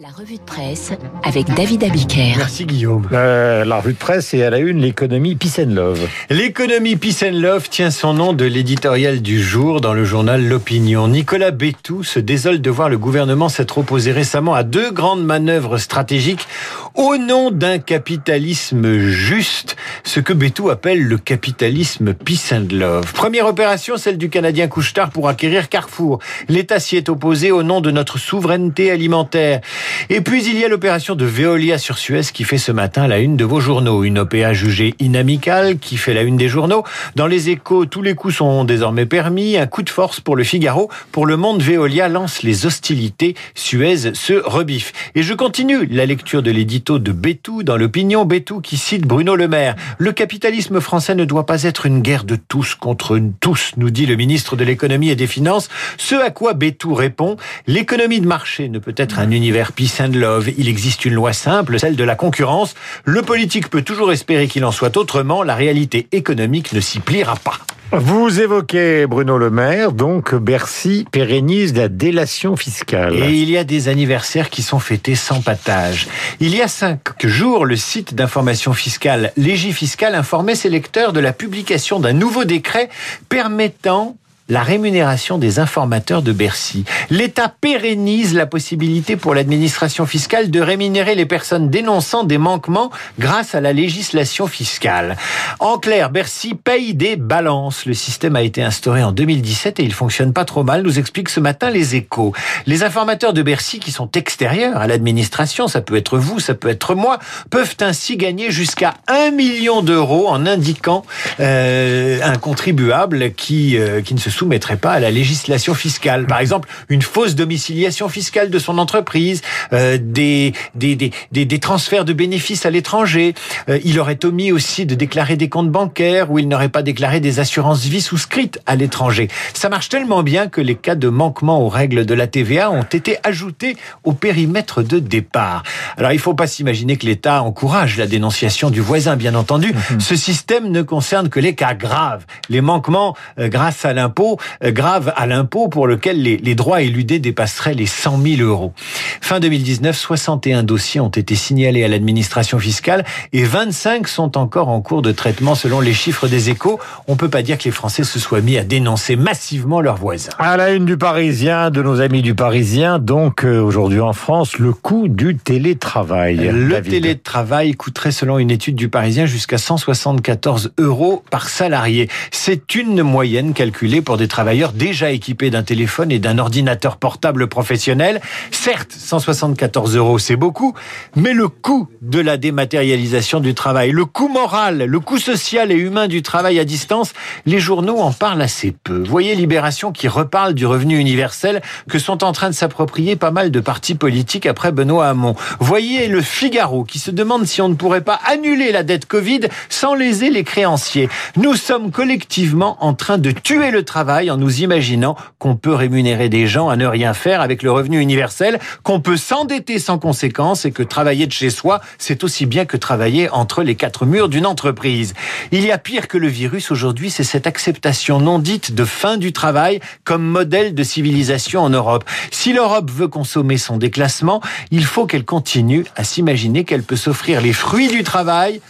[0.00, 2.34] La revue de presse avec David Abiker.
[2.36, 3.08] Merci Guillaume.
[3.12, 6.08] Euh, la revue de presse est à la une l'économie Peace and Love.
[6.30, 11.06] L'économie Peace and Love tient son nom de l'éditorial du jour dans le journal L'Opinion.
[11.06, 15.78] Nicolas Bétou se désole de voir le gouvernement s'être opposé récemment à deux grandes manœuvres
[15.78, 16.48] stratégiques
[16.94, 19.74] au nom d'un capitalisme juste,
[20.04, 23.12] ce que Bétou appelle le capitalisme Peace and Love.
[23.12, 26.20] Première opération, celle du Canadien Couchetard pour acquérir Carrefour.
[26.48, 29.60] L'État s'y est opposé au nom de notre souveraineté alimentaire.
[30.08, 33.18] Et puis il y a l'opération de Veolia sur Suez qui fait ce matin la
[33.18, 34.04] une de vos journaux.
[34.04, 36.84] Une OPA jugée inamicale qui fait la une des journaux.
[37.16, 39.56] Dans les échos, tous les coups sont désormais permis.
[39.56, 40.88] Un coup de force pour le Figaro.
[41.10, 43.34] Pour le monde, Veolia lance les hostilités.
[43.56, 44.92] Suez se rebiffe.
[45.16, 48.24] Et je continue la lecture de l'édito de Bétou dans l'opinion.
[48.26, 49.74] Bétou qui cite Bruno Le Maire.
[49.98, 54.04] Le capitalisme français ne doit pas être une guerre de tous contre tous, nous dit
[54.06, 55.68] le ministre de l'économie et des finances.
[55.96, 60.12] Ce à quoi Bétou répond, l'économie de marché ne peut être un univers peace and
[60.12, 60.50] love.
[60.58, 62.74] Il existe une loi simple, celle de la concurrence.
[63.04, 65.42] Le politique peut toujours espérer qu'il en soit autrement.
[65.42, 67.58] La réalité économique ne s'y pliera pas.
[67.96, 73.14] Vous évoquez Bruno Le Maire, donc Bercy pérennise la délation fiscale.
[73.14, 76.08] Et il y a des anniversaires qui sont fêtés sans patage.
[76.40, 81.32] Il y a cinq jours, le site d'information fiscale Légifiscal informait ses lecteurs de la
[81.32, 82.88] publication d'un nouveau décret
[83.28, 84.16] permettant
[84.48, 86.84] la rémunération des informateurs de Bercy.
[87.08, 93.54] L'État pérennise la possibilité pour l'administration fiscale de rémunérer les personnes dénonçant des manquements grâce
[93.54, 95.16] à la législation fiscale.
[95.60, 97.86] En clair, Bercy paye des balances.
[97.86, 101.30] Le système a été instauré en 2017 et il fonctionne pas trop mal, nous explique
[101.30, 102.34] ce matin les échos.
[102.66, 106.68] Les informateurs de Bercy qui sont extérieurs à l'administration, ça peut être vous, ça peut
[106.68, 111.04] être moi, peuvent ainsi gagner jusqu'à 1 million d'euros en indiquant
[111.40, 116.26] euh, un contribuable qui, euh, qui ne se soumettrait pas à la législation fiscale.
[116.26, 122.04] Par exemple, une fausse domiciliation fiscale de son entreprise, euh, des, des, des, des, transferts
[122.04, 123.34] de bénéfices à l'étranger.
[123.68, 127.20] Euh, il aurait omis aussi de déclarer des comptes bancaires ou il n'aurait pas déclaré
[127.20, 129.28] des assurances vie souscrites à l'étranger.
[129.54, 132.82] Ça marche tellement bien que les cas de manquement aux règles de la TVA ont
[132.82, 135.62] été ajoutés au périmètre de départ.
[135.96, 139.72] Alors il ne faut pas s'imaginer que l'État encourage la dénonciation du voisin, bien entendu.
[139.72, 140.00] Mhm.
[140.00, 144.23] Ce système ne concerne que les cas graves, les manquements euh, grâce à l'impôt
[144.62, 148.72] euh, grave à l'impôt pour lequel les, droits éludés dépasseraient les 100 000 euros.
[149.20, 154.80] Fin 2019, 61 dossiers ont été signalés à l'administration fiscale et 25 sont encore en
[154.80, 156.78] cours de traitement selon les chiffres des échos.
[157.08, 160.32] On peut pas dire que les Français se soient mis à dénoncer massivement leurs voisins.
[160.38, 164.58] À la une du Parisien, de nos amis du Parisien, donc euh, aujourd'hui en France,
[164.58, 166.36] le coût du télétravail.
[166.36, 172.08] Le télétravail coûterait selon une étude du Parisien jusqu'à 174 euros par salarié.
[172.30, 177.46] C'est une moyenne calculée pour des travailleurs déjà équipés d'un téléphone et d'un ordinateur portable
[177.48, 178.20] professionnel.
[178.50, 180.74] Certes, 174 euros, c'est beaucoup,
[181.16, 185.76] mais le coût de la dématérialisation du travail, le coût moral, le coût social et
[185.76, 187.12] humain du travail à distance,
[187.46, 189.02] les journaux en parlent assez peu.
[189.06, 193.50] Voyez Libération qui reparle du revenu universel que sont en train de s'approprier pas mal
[193.50, 195.34] de partis politiques après Benoît Hamon.
[195.60, 199.40] Voyez le Figaro qui se demande si on ne pourrait pas annuler la dette Covid
[199.68, 201.08] sans léser les créanciers.
[201.36, 206.28] Nous sommes collectivement en train de tuer le travail en nous imaginant qu'on peut rémunérer
[206.28, 210.64] des gens à ne rien faire avec le revenu universel, qu'on peut s'endetter sans conséquence
[210.64, 214.28] et que travailler de chez soi, c'est aussi bien que travailler entre les quatre murs
[214.28, 215.14] d'une entreprise.
[215.52, 219.16] Il y a pire que le virus aujourd'hui, c'est cette acceptation non dite de fin
[219.16, 222.04] du travail comme modèle de civilisation en Europe.
[222.30, 227.40] Si l'Europe veut consommer son déclassement, il faut qu'elle continue à s'imaginer qu'elle peut s'offrir
[227.40, 228.60] les fruits du travail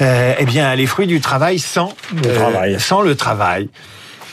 [0.00, 2.80] euh, eh bien, les fruits du travail sans le travail.
[2.80, 3.68] Sans le travail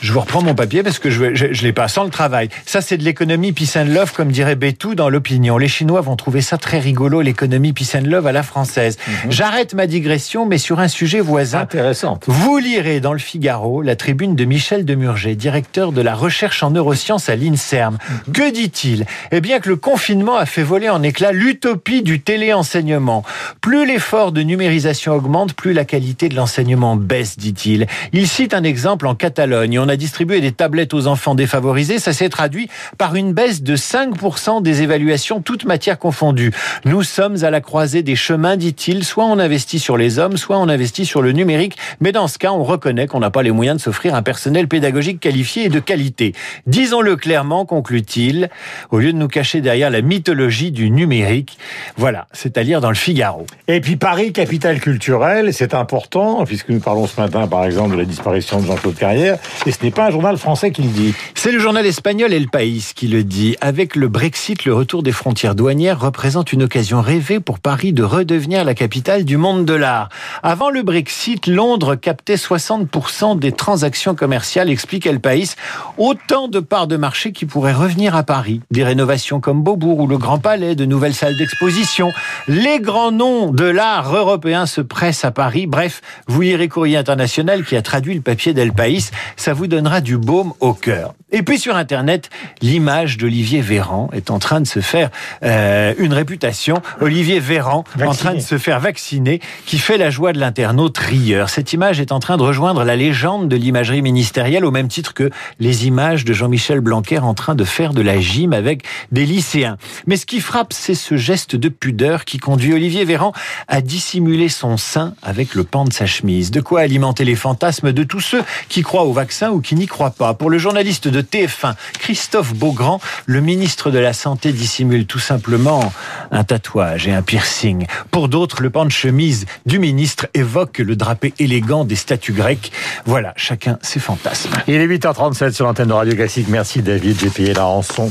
[0.02, 2.48] je vous reprends mon papier parce que je, je, je l'ai pas sans le travail.
[2.66, 5.58] Ça, c'est de l'économie peace and love, comme dirait Bétou dans l'opinion.
[5.58, 8.98] Les Chinois vont trouver ça très rigolo, l'économie peace and love à la française.
[9.06, 9.30] Mhm.
[9.30, 11.60] J'arrête ma digression, mais sur un sujet voisin.
[11.60, 12.18] Intéressant.
[12.26, 16.72] Vous lirez dans le Figaro la tribune de Michel Demurger, directeur de la recherche en
[16.72, 17.98] neurosciences à l'INSERM.
[18.26, 18.32] Mhm.
[18.32, 19.06] Que dit-il?
[19.30, 23.22] Eh bien que le confinement a fait voler en éclats l'utopie du téléenseignement.
[23.60, 27.86] Plus l'effort de numérisation augmente, plus la qualité de l'enseignement baisse, dit-il.
[28.12, 29.78] Il cite un exemple en Catalogne.
[29.78, 32.68] On a distribué des tablettes aux enfants défavorisés, ça s'est traduit
[32.98, 36.52] par une baisse de 5% des évaluations, toutes matières confondues.
[36.84, 39.04] Nous sommes à la croisée des chemins, dit-il.
[39.04, 41.76] Soit on investit sur les hommes, soit on investit sur le numérique.
[42.00, 44.66] Mais dans ce cas, on reconnaît qu'on n'a pas les moyens de s'offrir un personnel
[44.66, 46.32] pédagogique qualifié et de qualité.
[46.66, 48.48] Disons-le clairement, conclut-il,
[48.90, 51.58] au lieu de nous cacher derrière la mythologie du numérique.
[51.96, 53.46] Voilà, c'est à lire dans le Figaro.
[53.68, 58.00] Et puis Paris, capitale culturelle, c'est important, puisque nous parlons ce matin, par exemple, de
[58.00, 59.38] la disparition de Jean-Claude Carrière.
[59.82, 61.12] Ce n'est pas un journal français qui le dit.
[61.34, 63.56] C'est le journal espagnol El País qui le dit.
[63.60, 68.04] Avec le Brexit, le retour des frontières douanières représente une occasion rêvée pour Paris de
[68.04, 70.08] redevenir la capitale du monde de l'art.
[70.44, 75.56] Avant le Brexit, Londres captait 60% des transactions commerciales, explique El País.
[75.98, 78.60] Autant de parts de marché qui pourraient revenir à Paris.
[78.70, 82.12] Des rénovations comme Beaubourg ou le Grand Palais, de nouvelles salles d'exposition.
[82.46, 85.66] Les grands noms de l'art européen se pressent à Paris.
[85.66, 89.10] Bref, vous lirez Courrier International qui a traduit le papier d'El País.
[89.36, 91.14] Ça vous donnera du baume au cœur.
[91.34, 92.28] Et puis sur Internet,
[92.60, 95.08] l'image d'Olivier Véran est en train de se faire
[95.42, 96.82] euh, une réputation.
[97.00, 98.06] Olivier Véran Vacciné.
[98.06, 101.48] en train de se faire vacciner, qui fait la joie de l'internaute rieur.
[101.48, 105.14] Cette image est en train de rejoindre la légende de l'imagerie ministérielle au même titre
[105.14, 109.24] que les images de Jean-Michel Blanquer en train de faire de la gym avec des
[109.24, 109.78] lycéens.
[110.06, 113.32] Mais ce qui frappe, c'est ce geste de pudeur qui conduit Olivier Véran
[113.68, 116.50] à dissimuler son sein avec le pan de sa chemise.
[116.50, 119.86] De quoi alimenter les fantasmes de tous ceux qui croient au vaccin ou qui n'y
[119.86, 120.34] croient pas.
[120.34, 125.92] Pour le journaliste de TF1, Christophe Beaugrand, le ministre de la Santé dissimule tout simplement
[126.30, 127.86] un tatouage et un piercing.
[128.10, 132.72] Pour d'autres, le pan de chemise du ministre évoque le drapé élégant des statues grecques.
[133.04, 134.52] Voilà, chacun ses fantasmes.
[134.66, 136.46] Il est 8h37 sur l'antenne de Radio Classique.
[136.48, 138.10] Merci David, j'ai payé la rançon.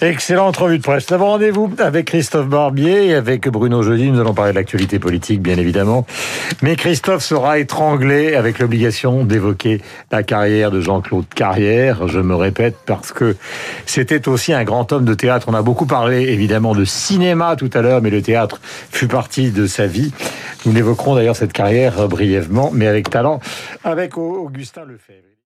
[0.00, 1.08] Excellente revue de presse.
[1.08, 4.10] Nous avons rendez-vous avec Christophe Barbier et avec Bruno Jeudi.
[4.10, 6.04] Nous allons parler de l'actualité politique, bien évidemment.
[6.62, 9.80] Mais Christophe sera étranglé avec l'obligation d'évoquer
[10.10, 12.08] la carrière de Jean-Claude Carrière.
[12.08, 13.36] Je me répète parce que
[13.86, 15.46] c'était aussi un grand homme de théâtre.
[15.48, 19.52] On a beaucoup parlé, évidemment, de cinéma tout à l'heure, mais le théâtre fut partie
[19.52, 20.12] de sa vie.
[20.66, 23.38] Nous l'évoquerons d'ailleurs cette carrière brièvement, mais avec talent,
[23.84, 25.33] avec Augustin Lefebvre.